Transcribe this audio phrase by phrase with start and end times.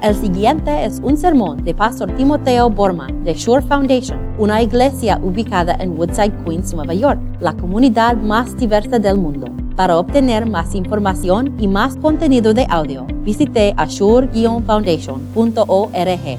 [0.00, 5.74] El siguiente es un sermón de Pastor Timoteo Borman de Shore Foundation, una iglesia ubicada
[5.80, 9.48] en Woodside, Queens, Nueva York, la comunidad más diversa del mundo.
[9.74, 16.38] Para obtener más información y más contenido de audio, visite ashore-foundation.org.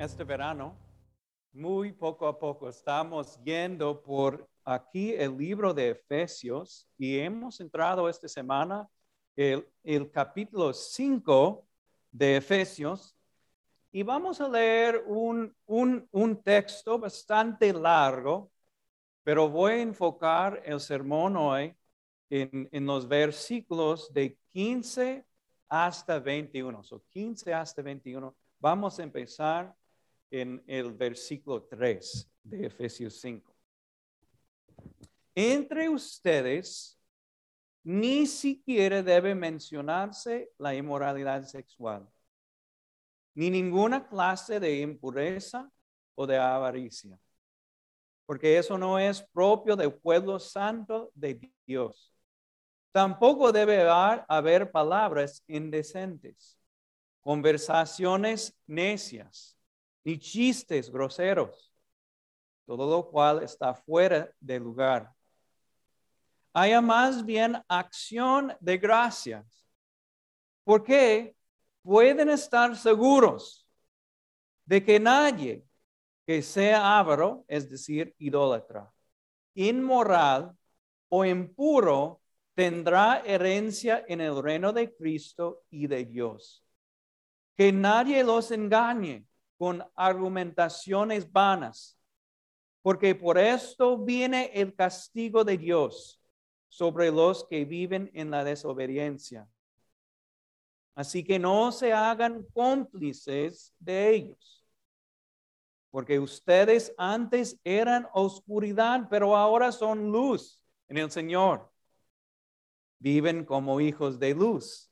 [0.00, 0.74] Este verano,
[1.52, 8.08] muy poco a poco, estamos yendo por aquí el libro de Efesios y hemos entrado
[8.08, 8.88] esta semana
[9.36, 11.66] el, el capítulo 5
[12.10, 13.16] de Efesios
[13.90, 18.50] y vamos a leer un, un, un texto bastante largo,
[19.22, 21.74] pero voy a enfocar el sermón hoy
[22.30, 25.26] en, en los versículos de 15
[25.68, 26.82] hasta 21.
[26.90, 28.34] O 15 hasta 21.
[28.58, 29.74] Vamos a empezar
[30.30, 33.54] en el versículo 3 de Efesios 5.
[35.34, 36.98] Entre ustedes
[37.84, 42.08] ni siquiera debe mencionarse la inmoralidad sexual,
[43.34, 45.70] ni ninguna clase de impureza
[46.14, 47.18] o de avaricia,
[48.26, 52.12] porque eso no es propio del pueblo santo de Dios.
[52.92, 53.88] Tampoco debe
[54.28, 56.58] haber palabras indecentes,
[57.20, 59.56] conversaciones necias,
[60.04, 61.72] ni chistes groseros,
[62.66, 65.12] todo lo cual está fuera de lugar
[66.52, 69.66] haya más bien acción de gracias.
[70.64, 71.34] Porque
[71.82, 73.66] pueden estar seguros
[74.64, 75.64] de que nadie
[76.26, 78.92] que sea avaro, es decir, idólatra,
[79.54, 80.56] inmoral
[81.08, 82.20] o impuro,
[82.54, 86.64] tendrá herencia en el reino de Cristo y de Dios.
[87.56, 89.26] Que nadie los engañe
[89.58, 91.98] con argumentaciones vanas,
[92.82, 96.21] porque por esto viene el castigo de Dios
[96.72, 99.46] sobre los que viven en la desobediencia.
[100.94, 104.64] Así que no se hagan cómplices de ellos,
[105.90, 111.70] porque ustedes antes eran oscuridad, pero ahora son luz en el Señor.
[113.00, 114.90] Viven como hijos de luz.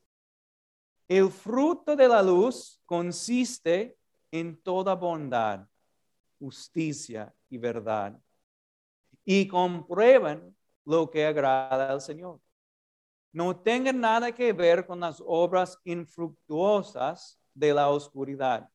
[1.09, 3.97] El fruto de la luz consiste
[4.31, 5.66] en toda bondad,
[6.38, 8.21] justicia y verdad.
[9.25, 10.55] Y comprueban
[10.91, 12.41] lo que agrada al Señor.
[13.33, 18.69] No tengan nada que ver con las obras infructuosas de la oscuridad,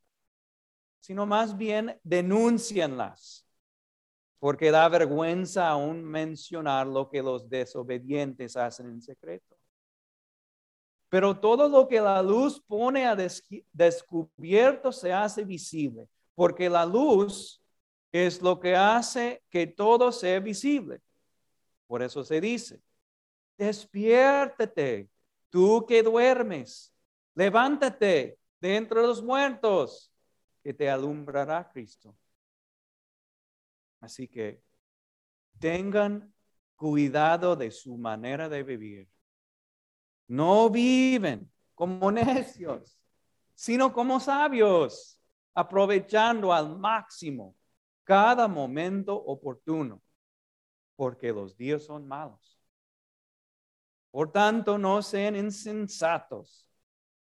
[1.01, 3.45] sino más bien denuncienlas,
[4.39, 9.57] porque da vergüenza aún mencionar lo que los desobedientes hacen en secreto.
[11.09, 17.61] Pero todo lo que la luz pone a descubierto se hace visible, porque la luz
[18.11, 21.01] es lo que hace que todo sea visible.
[21.87, 22.81] Por eso se dice,
[23.57, 25.09] despiértate,
[25.49, 26.93] tú que duermes,
[27.35, 30.11] levántate de entre los muertos,
[30.63, 32.17] que te alumbrará Cristo.
[33.99, 34.63] Así que
[35.59, 36.33] tengan
[36.75, 39.09] cuidado de su manera de vivir.
[40.27, 42.99] No viven como necios,
[43.53, 45.19] sino como sabios,
[45.53, 47.55] aprovechando al máximo
[48.03, 50.01] cada momento oportuno
[50.95, 52.59] porque los días son malos.
[54.11, 56.65] Por tanto, no sean insensatos,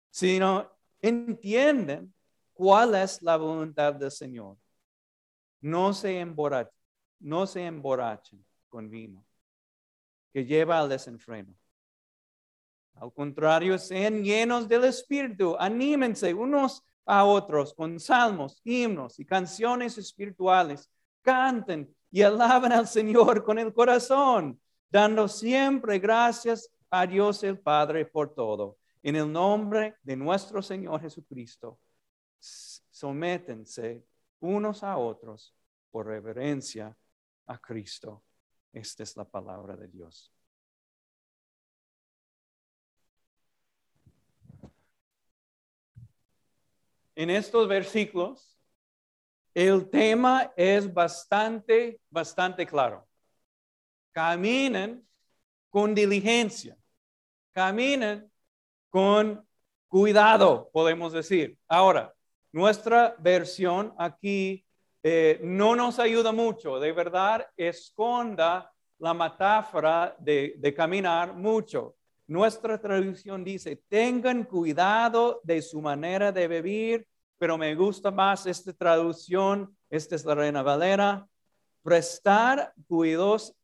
[0.10, 2.14] sino entienden
[2.54, 4.58] cuál es la voluntad del Señor.
[5.62, 6.74] No se emborrachen,
[7.20, 9.24] no se emborrachen con vino,
[10.34, 11.54] que lleva al desenfreno.
[12.96, 19.98] Al contrario, sean llenos del Espíritu, anímense unos a otros con salmos, himnos y canciones
[19.98, 20.90] espirituales.
[21.22, 28.06] Canten y alaban al Señor con el corazón, dando siempre gracias a Dios el Padre
[28.06, 28.78] por todo.
[29.02, 31.80] En el nombre de nuestro Señor Jesucristo,
[32.40, 34.06] sométense
[34.42, 35.56] unos a otros
[35.90, 36.96] por reverencia
[37.48, 38.24] a Cristo.
[38.74, 40.32] Esta es la palabra de Dios.
[47.16, 48.51] En estos versículos
[49.54, 53.08] el tema es bastante, bastante claro.
[54.12, 55.06] Caminen
[55.70, 56.78] con diligencia.
[57.54, 58.32] Caminen
[58.90, 59.46] con
[59.88, 61.58] cuidado, podemos decir.
[61.68, 62.14] Ahora,
[62.52, 64.66] nuestra versión aquí
[65.04, 66.80] eh, no nos ayuda mucho.
[66.80, 71.96] De verdad, esconda la metáfora de, de caminar mucho.
[72.28, 77.08] Nuestra traducción dice, tengan cuidado de su manera de vivir
[77.42, 81.28] pero me gusta más esta traducción, esta es la Reina Valera,
[81.82, 83.56] prestar cuidados,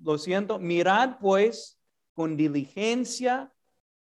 [0.00, 1.78] lo siento, mirad pues
[2.12, 3.52] con diligencia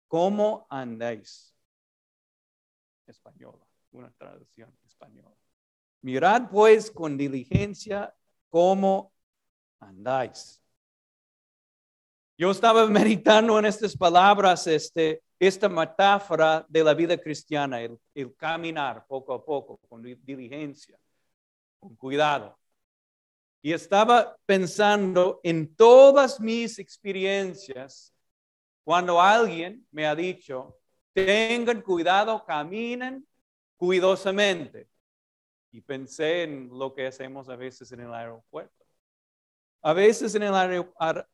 [0.07, 1.53] cómo andáis.
[3.05, 5.35] española, una traducción española.
[6.01, 8.15] Mirad pues con diligencia
[8.49, 9.11] cómo
[9.81, 10.63] andáis.
[12.37, 17.99] Yo estaba meditando en estas palabras, este, esta metáfora de la vida cristiana, el,
[18.35, 20.97] caminar poco a poco, con diligencia,
[21.79, 22.57] con cuidado.
[23.61, 28.13] Y estaba pensando en todas mis experiencias
[28.83, 30.77] cuando alguien me ha dicho,
[31.13, 33.27] tengan cuidado, caminen
[33.75, 34.87] cuidadosamente.
[35.71, 38.85] Y pensé en lo que hacemos a veces en el aeropuerto.
[39.81, 40.53] A veces en el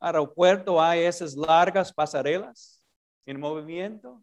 [0.02, 2.83] aeropuerto hay esas largas pasarelas
[3.26, 4.22] en movimiento.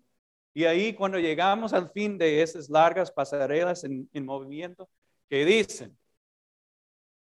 [0.52, 4.88] Y ahí cuando llegamos al fin de esas largas pasarelas en, en movimiento,
[5.29, 5.97] que dicen,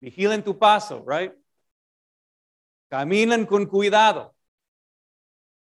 [0.00, 1.32] vigilen tu paso, right?
[2.88, 4.34] Caminan con cuidado.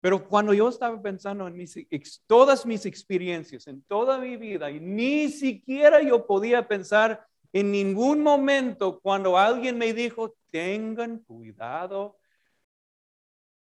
[0.00, 1.76] Pero cuando yo estaba pensando en mis,
[2.26, 8.22] todas mis experiencias, en toda mi vida, y ni siquiera yo podía pensar en ningún
[8.22, 12.16] momento cuando alguien me dijo, tengan cuidado,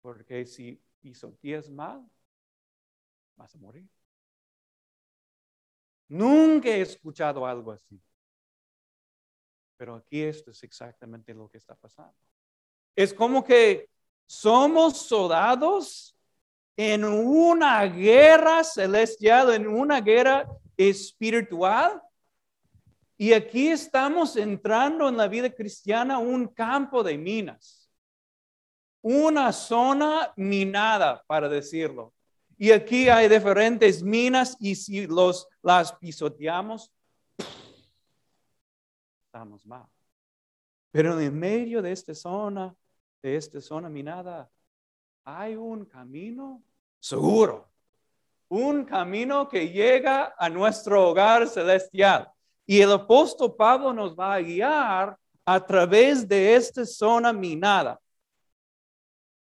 [0.02, 2.06] porque si pisoteas mal,
[3.38, 3.88] vas a morir.
[6.10, 8.02] Nunca he escuchado algo así.
[9.78, 12.16] Pero aquí esto es exactamente lo que está pasando.
[12.96, 13.90] Es como que
[14.26, 16.18] somos soldados
[16.76, 22.02] en una guerra celestial, en una guerra espiritual.
[23.18, 27.92] Y aquí estamos entrando en la vida cristiana un campo de minas,
[29.02, 32.14] una zona minada, para decirlo.
[32.58, 36.92] Y aquí hay diferentes minas y si los, las pisoteamos,
[39.26, 39.86] estamos mal.
[40.92, 42.76] Pero en medio de esta zona,
[43.22, 44.50] de esta zona minada,
[45.24, 46.64] hay un camino
[47.00, 47.70] seguro,
[48.50, 52.32] un camino que llega a nuestro hogar celestial.
[52.66, 58.00] Y el apóstol Pablo nos va a guiar a través de esta zona minada,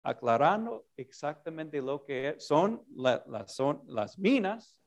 [0.06, 4.78] aclarando exactamente lo que son, las minas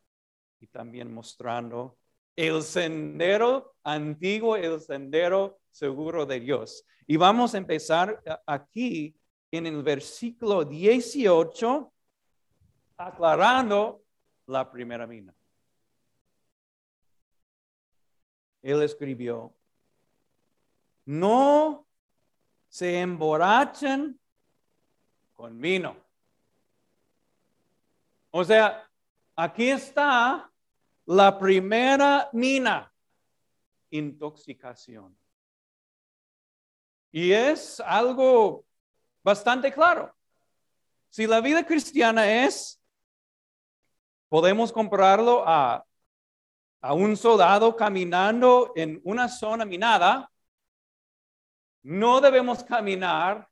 [0.60, 1.98] y también mostrando
[2.36, 6.84] el sendero antiguo, el sendero seguro de Dios.
[7.08, 9.18] Y vamos a empezar aquí
[9.50, 11.92] en el versículo 18,
[12.96, 14.04] aclarando
[14.46, 15.34] la primera mina.
[18.62, 19.52] Él escribió,
[21.06, 21.88] no
[22.68, 24.17] se emborrachen
[25.38, 25.96] con vino.
[28.32, 28.90] O sea,
[29.36, 30.50] aquí está
[31.06, 32.92] la primera mina,
[33.90, 35.16] intoxicación.
[37.12, 38.66] Y es algo
[39.22, 40.12] bastante claro.
[41.08, 42.82] Si la vida cristiana es,
[44.28, 45.86] podemos compararlo a,
[46.80, 50.28] a un soldado caminando en una zona minada,
[51.84, 53.48] no debemos caminar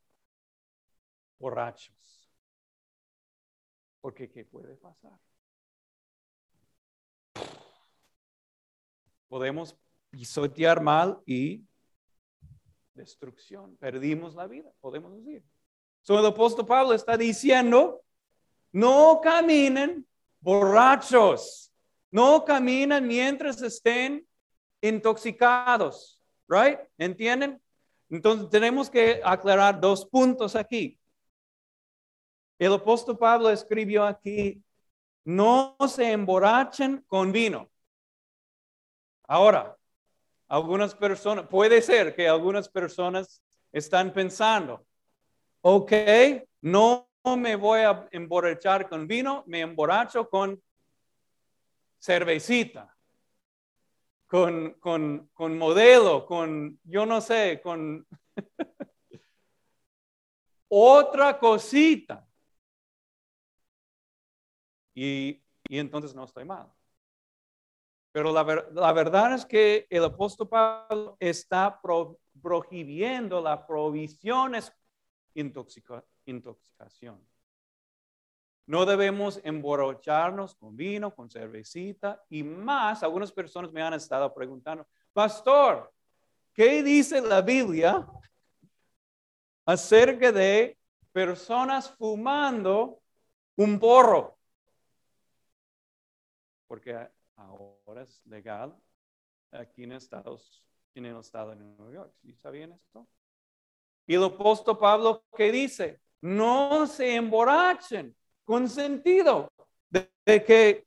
[1.38, 2.31] borrachos.
[4.00, 5.19] Porque ¿qué puede pasar?
[9.29, 9.77] Podemos
[10.11, 11.65] pisotear mal y
[12.94, 13.77] destrucción.
[13.77, 15.44] Perdimos la vida, podemos decir.
[16.03, 18.03] So, el apóstol Pablo está diciendo,
[18.73, 20.06] no caminen
[20.41, 21.73] borrachos,
[22.11, 24.26] no caminen mientras estén
[24.81, 26.78] intoxicados, right?
[26.97, 27.61] ¿Entienden?
[28.09, 30.99] Entonces tenemos que aclarar dos puntos aquí.
[32.59, 34.63] El apóstol Pablo escribió aquí,
[35.25, 37.71] no se emborrachen con vino.
[39.25, 39.77] Ahora,
[40.49, 44.87] algunas personas, puede ser que algunas personas están pensando,
[45.61, 45.93] ok,
[46.63, 50.63] no me voy a emborrachar con vino, me emborracho con
[51.99, 52.97] cervecita,
[54.27, 58.07] con, con, con modelo, con, yo no sé, con
[60.69, 62.25] otra cosita.
[64.97, 66.73] Y, y entonces no estoy mal.
[68.17, 71.79] Pero la, verdad es que el apóstol Pablo está
[72.41, 74.55] prohibiendo la provisión
[75.35, 77.21] intoxica, intoxicación.
[78.65, 83.03] No debemos emborracharnos con vino, con cervecita y más.
[83.03, 85.93] Algunas personas me han estado preguntando, pastor,
[86.55, 88.09] ¿qué dice la Biblia
[89.67, 90.79] acerca de
[91.12, 93.03] personas fumando
[93.57, 94.36] un porro?
[96.66, 98.76] Porque ahora es legal
[99.52, 102.12] aquí en Estados en el estado de Nueva York.
[102.23, 103.06] ¿Sí sabían esto?
[104.06, 106.00] Y el apóstol Pablo, ¿qué dice?
[106.23, 109.52] No se emborrachen con sentido
[109.90, 110.08] de,
[110.44, 110.87] que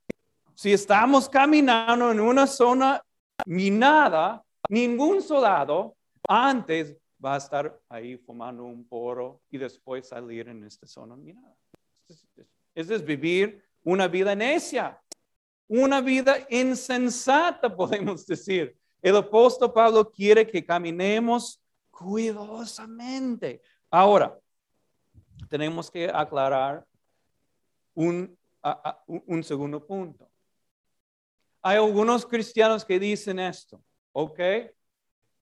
[0.54, 3.02] si estamos caminando en una zona
[3.46, 5.96] minada, ningún soldado
[6.26, 11.54] antes va a estar ahí fumando un poro y después salir en esta zona minada.
[12.74, 15.00] Eso es vivir una vida necia,
[15.70, 18.76] una vida insensata, podemos decir.
[19.00, 23.62] El apóstol Pablo quiere que caminemos cuidadosamente.
[23.88, 24.36] Ahora,
[25.48, 26.84] tenemos que aclarar
[27.94, 28.36] un,
[29.06, 30.28] un segundo punto.
[31.62, 33.80] Hay algunos cristianos que dicen esto,
[34.12, 34.40] ¿ok?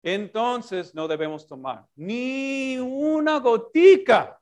[0.03, 4.39] Entonces no debemos tomar ni una gotica.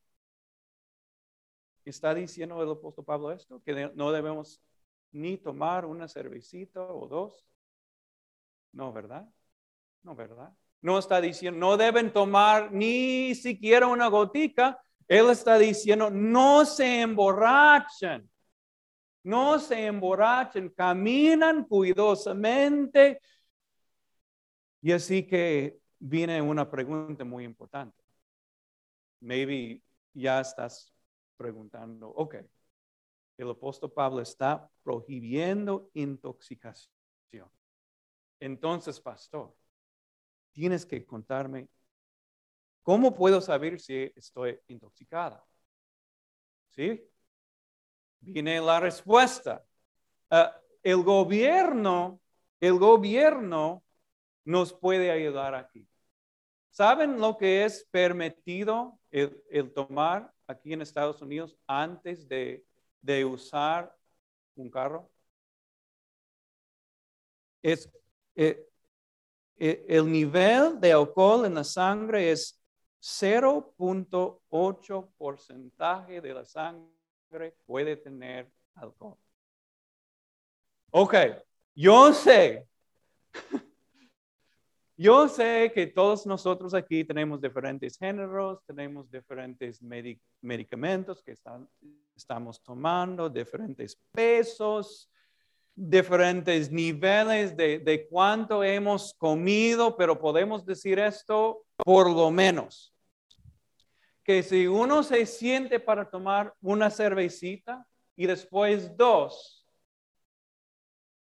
[1.85, 3.63] ¿Está diciendo el apóstol Pablo esto?
[3.63, 4.61] Que no debemos
[5.13, 7.47] ni tomar una cervecita o dos.
[8.73, 9.29] No, ¿verdad?
[10.03, 10.53] No, ¿verdad?
[10.83, 14.81] No está diciendo, no deben tomar ni siquiera una gotica.
[15.09, 18.31] Él está diciendo, no se emborrachen.
[19.25, 23.21] No se emborrachen, caminan cuidadosamente.
[24.81, 28.05] Y así que viene una pregunta muy importante.
[29.21, 29.83] Maybe
[30.15, 30.93] ya estás
[31.37, 32.37] preguntando, ok,
[33.37, 36.91] el apóstol Pablo está prohibiendo intoxicación.
[38.41, 39.55] Entonces, pastor,
[40.53, 41.69] tienes que contarme
[42.83, 45.45] cómo puedo saber si estoy intoxicada.
[46.71, 47.03] ¿Sí?
[48.21, 49.65] Viene la respuesta.
[50.31, 52.21] Ah, el gobierno,
[52.61, 53.83] el gobierno
[54.45, 55.89] nos puede ayudar aquí.
[56.71, 62.65] ¿Saben lo que es permitido el tomar aquí en Estados Unidos antes de
[63.07, 63.97] de usar
[64.57, 65.09] un carro
[67.63, 67.89] es
[68.35, 68.69] eh,
[69.59, 72.61] eh, el nivel de alcohol en la sangre es
[73.01, 79.17] 0.8 porcentaje de la sangre puede tener alcohol.
[80.91, 81.15] Ok,
[81.75, 82.69] yo sé
[84.97, 89.81] yo sé que todos nosotros aquí tenemos diferentes géneros, tenemos diferentes
[90.41, 91.33] medicamentos que
[92.17, 95.11] estamos tomando, diferentes pesos,
[95.75, 102.95] diferentes niveles de, de cuánto hemos comido, pero podemos decir esto por lo menos.
[104.25, 109.67] Que si uno se siente para tomar una cervecita y después dos,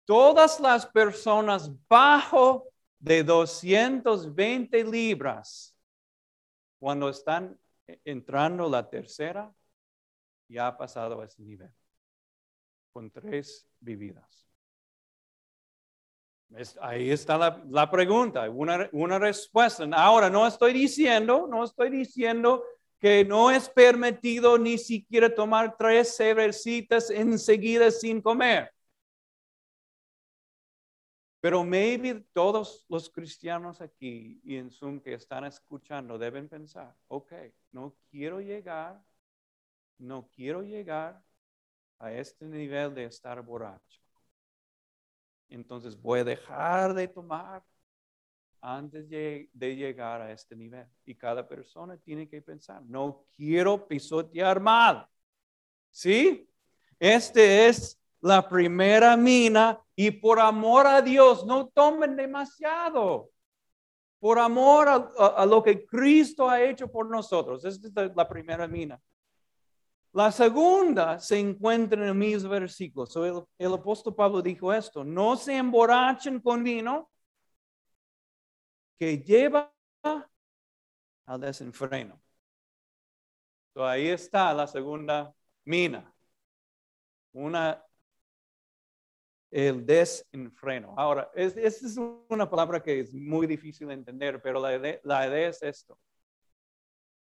[0.05, 2.67] todas las personas bajo
[2.97, 5.77] de 220 libras,
[6.79, 7.57] cuando están
[8.03, 9.53] entrando la tercera,
[10.49, 11.71] ya ha pasado a ese nivel,
[12.91, 14.49] con tres vividas.
[16.81, 17.37] Ahí está
[17.69, 19.87] la, pregunta, una, una, respuesta.
[19.93, 22.63] Ahora, no estoy diciendo, no estoy diciendo
[22.97, 28.71] que no es permitido ni siquiera tomar tres cervecitas enseguida sin comer.
[31.39, 37.31] Pero maybe todos los cristianos aquí y en Zoom que están escuchando deben pensar, ok,
[37.71, 39.01] no quiero llegar,
[39.99, 41.21] no quiero llegar
[41.99, 44.01] a este nivel de estar borracho.
[45.49, 47.63] Entonces voy a dejar de tomar
[48.61, 50.85] antes de, llegar a este nivel.
[51.05, 55.07] Y cada persona tiene que pensar, no quiero pisotear mal.
[55.91, 56.47] ¿Sí?
[56.99, 63.31] Este es la primera mina y por amor a Dios no tomen demasiado.
[64.19, 67.63] Por amor a, lo que Cristo ha hecho por nosotros.
[67.63, 69.01] Esta es la primera mina.
[70.13, 73.07] La segunda se encuentra en el mismo versículo.
[73.57, 77.09] el, apóstol Pablo dijo esto, no se emborrachen con vino
[78.97, 79.71] que lleva
[81.25, 82.21] al desenfreno.
[83.75, 86.13] ahí está la segunda mina.
[87.33, 87.83] Una
[89.51, 90.93] el desenfreno.
[90.97, 91.97] Ahora, esta es
[92.29, 95.97] una palabra que es muy difícil de entender, pero la idea, es esto.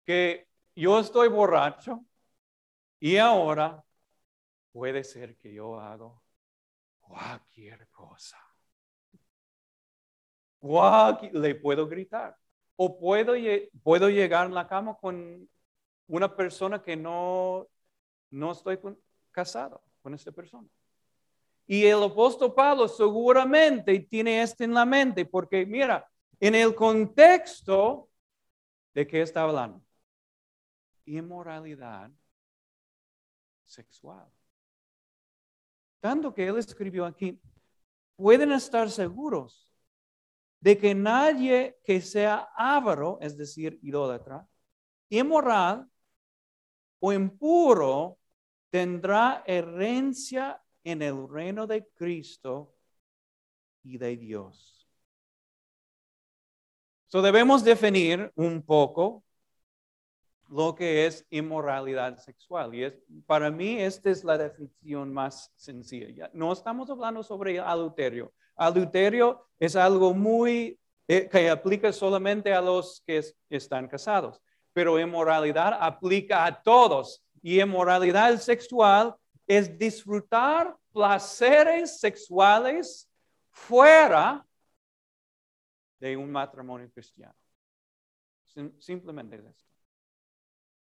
[0.05, 2.05] Que yo estoy borracho
[2.99, 3.83] y ahora
[4.71, 6.21] puede ser que yo hago
[6.99, 8.37] cualquier cosa.
[11.31, 12.37] le puedo gritar.
[12.75, 13.33] O puedo,
[13.83, 15.49] puedo llegar a la cama con
[16.07, 17.67] una persona que no,
[18.31, 18.79] no estoy
[19.31, 20.67] casado con esta persona.
[21.67, 28.09] Y el apóstol Pablo seguramente tiene esto en la mente, porque mira, en el contexto
[28.93, 29.81] de qué está hablando,
[31.05, 32.09] inmoralidad
[33.69, 34.27] sexual.
[35.99, 37.39] Tanto que él escribió aquí,
[38.15, 39.71] pueden estar seguros
[40.59, 44.47] de que nadie que sea avaro, es decir, idólatra,
[45.09, 45.89] inmoral
[46.99, 48.17] o impuro,
[48.69, 52.75] tendrá herencia en el reino de Cristo
[53.83, 54.87] y de Dios.
[57.07, 59.23] So debemos definir un poco
[60.49, 62.73] lo que es inmoralidad sexual.
[62.73, 62.93] Y es,
[63.25, 66.29] para mí esta es la definición más sencilla.
[66.33, 68.33] No estamos hablando sobre adulterio.
[68.55, 74.41] Adulterio es algo muy eh, que aplica solamente a los que están casados,
[74.73, 77.23] pero inmoralidad aplica a todos.
[77.41, 79.15] Y inmoralidad sexual
[79.47, 83.09] es disfrutar placeres sexuales
[83.51, 84.45] fuera
[85.99, 87.35] de un matrimonio cristiano.
[88.79, 89.78] Simplemente es esto.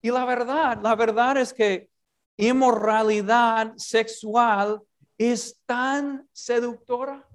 [0.04, 1.88] Y la verdad, la verdad es que
[2.37, 4.82] inmoralidad sexual
[5.16, 7.26] es tan seductora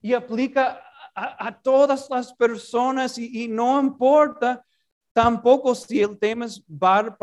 [0.00, 0.82] y aplica
[1.14, 4.66] a, todas las personas y, no importa
[5.12, 7.16] tampoco si el tema es bar,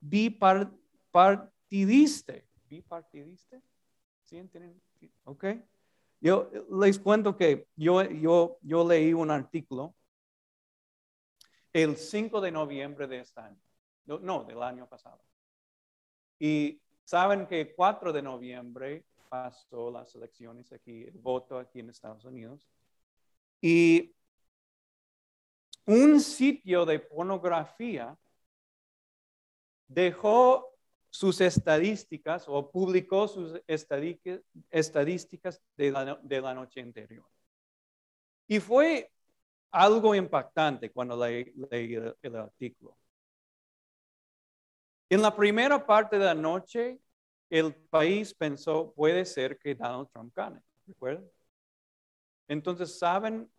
[0.00, 2.34] bipartidista.
[2.68, 3.60] ¿Bipartidista?
[4.24, 4.82] ¿Sí entienden?
[5.22, 5.44] Ok.
[6.20, 9.94] Yo les cuento que yo, yo, yo leí un artículo
[11.82, 13.60] el 5 de noviembre de este año.
[14.06, 15.22] No, del año pasado.
[16.38, 21.90] Y saben que el 4 de noviembre pasó las elecciones aquí, el voto aquí en
[21.90, 22.66] Estados Unidos.
[23.60, 24.14] Y
[25.84, 28.16] un sitio de pornografía
[29.86, 30.72] dejó
[31.10, 37.26] sus estadísticas o publicó sus estadísticas de la, de la noche anterior.
[38.48, 39.10] Y fue
[39.70, 41.54] algo impactante cuando leí,
[42.22, 42.96] el, artículo.
[45.08, 46.98] En la primera parte de la noche,
[47.50, 51.28] el país pensó, puede ser que Donald Trump gane, ¿recuerdan?
[52.48, 53.50] Entonces, ¿saben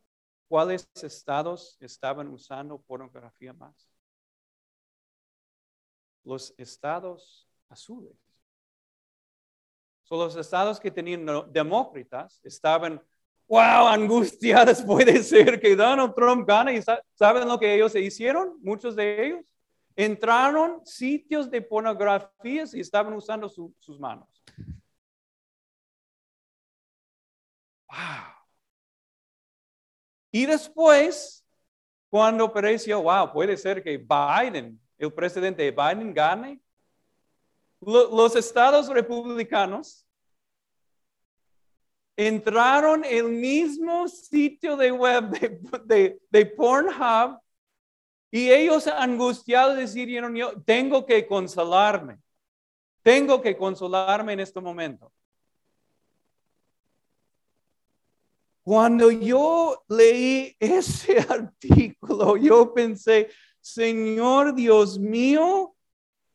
[0.47, 3.89] cuáles estados estaban usando pornografía más?
[6.23, 8.17] Los estados azules.
[10.03, 13.01] Son los estados que tenían demócratas estaban
[13.47, 16.77] wow, angustiadas puede ser que Donald Trump gane.
[16.77, 16.81] ¿Y
[17.15, 18.57] saben lo que ellos hicieron?
[18.61, 19.45] Muchos de ellos
[19.95, 24.27] entraron sitios de pornografías y estaban usando sus manos.
[27.89, 28.37] Wow.
[30.31, 31.43] Y después,
[32.09, 36.61] cuando pareció, wow, puede ser que Biden, el presidente Biden, gane,
[37.81, 40.06] los estados republicanos
[42.17, 45.29] entraron el mismo sitio de web
[45.85, 47.39] de, de, Pornhub
[48.31, 52.17] y ellos angustiados decidieron, yo tengo que consolarme,
[53.03, 55.13] tengo que consolarme en este momento.
[58.63, 63.29] Cuando yo leí ese artículo, yo pensé,
[63.61, 65.75] Señor Dios mío,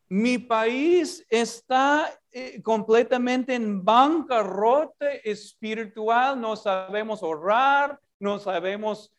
[0.08, 9.12] mi país está eh, completamente en bancarrota espiritual, no sabemos orar, no sabemos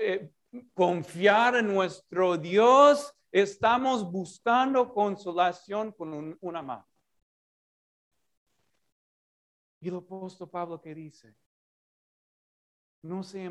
[0.00, 0.30] eh,
[0.72, 6.86] confiar en nuestro Dios, estamos buscando consolación con una mano.
[9.80, 11.36] Y el apóstol Pablo que dice,
[13.02, 13.50] no se,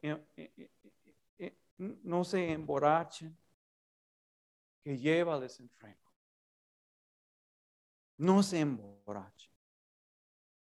[0.00, 3.36] eh, no se emborrachen,
[4.82, 6.05] que lleva desenfreno
[8.18, 9.50] no se emborrache.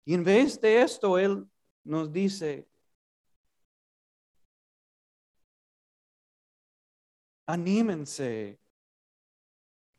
[0.06, 1.48] Y en vez de esto, Él
[1.84, 2.68] nos dice,
[7.46, 8.60] anímense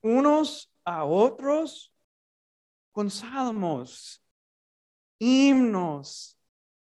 [0.02, 1.92] unos a otros
[2.92, 4.22] con salmos,
[5.18, 6.38] himnos,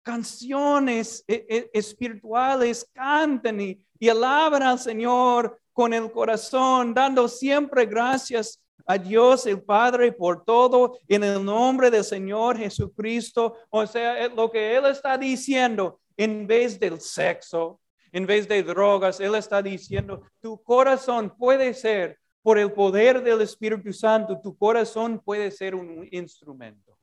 [0.03, 7.87] canciones e, e, espirituales, canten y, y alaban al Señor con el corazón, dando siempre
[7.87, 13.57] gracias a Dios el Padre por todo en el nombre del Señor Jesucristo.
[13.71, 17.81] O sea, lo que Él está diciendo en vez del sexo,
[18.13, 23.41] en vez de drogas, Él está diciendo, tu corazón puede ser, por el poder del
[23.41, 26.99] Espíritu Santo, tu corazón puede ser un instrumento.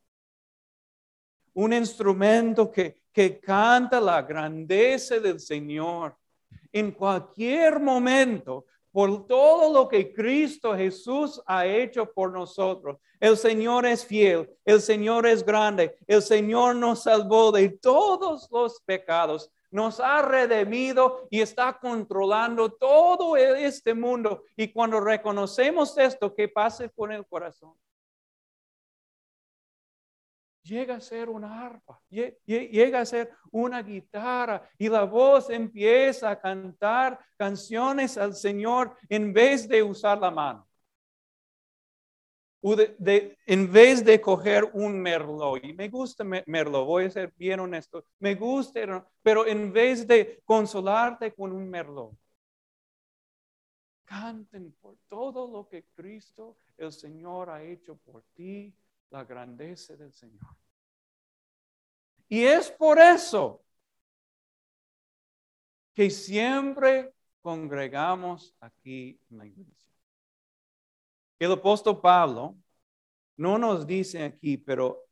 [1.55, 6.15] Un instrumento que, que canta la grandeza del Señor.
[6.71, 12.97] En cualquier momento, por todo lo que Cristo Jesús ha hecho por nosotros.
[13.19, 18.81] El Señor es fiel, el Señor es grande, el Señor nos salvó de todos los
[18.81, 24.43] pecados, nos ha redimido y está controlando todo este mundo.
[24.57, 27.73] Y cuando reconocemos esto, ¿qué pasa con el corazón?
[30.71, 36.39] Llega a ser una arpa, llega a ser una guitarra y la voz empieza a
[36.39, 40.67] cantar canciones al Señor en vez de usar la mano.
[42.63, 47.09] de- de- en vez de coger un merlot, y me gusta me- merlot, voy a
[47.09, 52.13] ser bien honesto, me gusta, pero en vez de consolarte con un merlot,
[54.05, 58.71] canten por todo lo que Cristo, el Señor, ha hecho por ti,
[59.09, 60.60] la grandeza del Señor.
[62.31, 63.61] Y es por eso
[65.93, 69.91] que siempre congregamos aquí en la iglesia.
[71.37, 72.55] El apóstol Pablo
[73.35, 75.09] no nos dice aquí, pero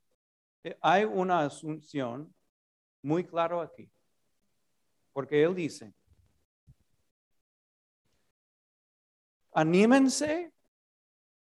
[0.63, 2.33] eh, hay una asunción
[3.01, 3.91] muy claro aquí.
[5.11, 5.93] Porque él dice,
[9.51, 10.53] anímense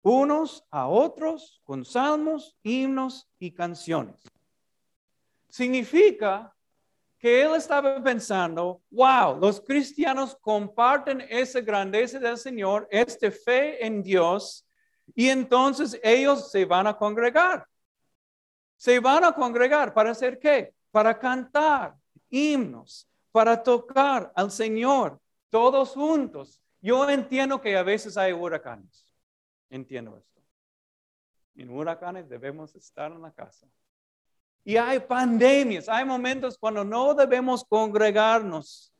[0.02, 4.28] unos a otros con salmos, himnos y canciones.
[5.58, 6.54] Significa
[7.17, 14.04] que él estaba pensando, wow, los cristianos comparten esa grandeza del Señor, esta fe en
[14.04, 14.67] Dios,
[15.15, 17.65] y entonces ellos se van a congregar.
[18.76, 20.76] Se van a congregar para hacer qué?
[20.91, 21.96] Para cantar
[22.30, 26.62] himnos, para tocar al Señor, todos juntos.
[26.82, 29.12] Yo entiendo que a veces hay huracanes.
[29.72, 30.39] Entiendo esto.
[31.56, 33.67] En huracanes debemos estar en la casa.
[34.67, 38.93] Y hay pandemias, hay momentos cuando no debemos congregarnos.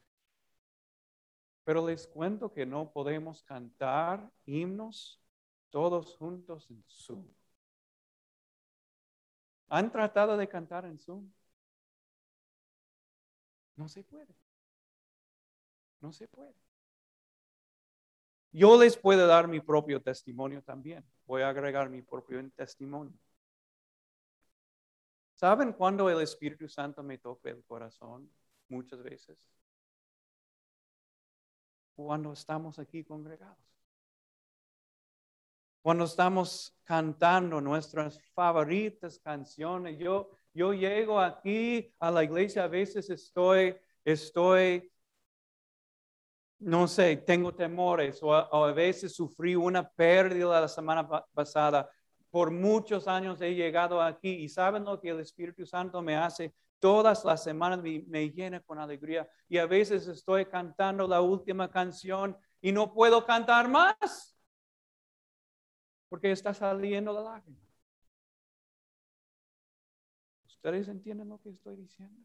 [1.66, 5.22] Pero les cuento que no podemos cantar himnos
[5.70, 7.28] todos juntos en Zoom.
[9.68, 11.30] ¿Han tratado de cantar en Zoom?
[13.76, 14.34] No se puede.
[16.00, 16.56] No se puede.
[18.54, 21.04] Yo les puedo dar mi propio testimonio también.
[21.26, 23.20] Voy a agregar mi propio testimonio.
[25.38, 28.28] ¿Saben cuándo el Espíritu Santo me toca el corazón?
[28.70, 29.38] Muchas veces.
[31.96, 33.56] Cuando estamos aquí congregados.
[35.84, 40.00] Cuando estamos cantando nuestras favoritas canciones.
[40.00, 44.92] Yo, yo llego aquí a la iglesia, a veces estoy, estoy,
[46.58, 51.28] no sé, tengo temores o a, o a veces sufrí una pérdida la semana pa-
[51.32, 51.88] pasada
[52.38, 56.54] por muchos años he llegado aquí y saben lo que el Espíritu Santo me hace.
[56.78, 62.38] Todas las semanas me, llena con alegría y a veces estoy cantando la última canción
[62.62, 64.38] y no puedo cantar más
[66.10, 67.58] porque está saliendo la lágrima.
[70.46, 72.22] ¿Ustedes entienden lo que estoy diciendo?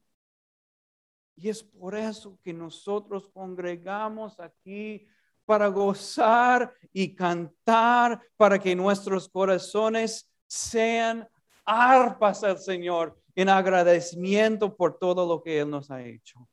[1.36, 5.08] Y es por eso que nosotros congregamos aquí
[5.44, 11.28] para gozar y cantar, para que nuestros corazones sean
[11.64, 16.48] arpas al Señor en agradecimiento por todo lo que Él nos ha hecho.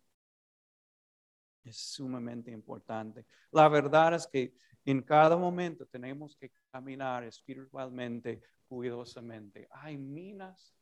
[1.63, 3.25] Es sumamente importante.
[3.51, 4.53] La verdad es que
[4.85, 9.67] en cada momento tenemos que caminar espiritualmente, cuidadosamente.
[9.71, 10.73] Hay minas,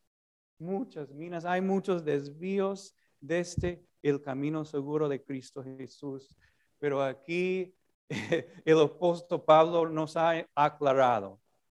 [0.59, 6.35] muchas minas, hay muchos desvíos desde el camino seguro de Cristo Jesús.
[6.77, 7.75] Pero aquí
[8.65, 11.39] el apóstol Pablo nos ha aclarado,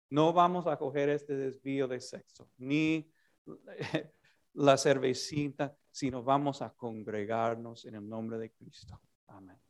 [0.09, 3.11] no vamos a coger este desvío de sexo, ni
[4.53, 8.99] la cervecita, sino vamos a congregarnos en el nombre de Cristo.
[9.27, 9.66] Amén.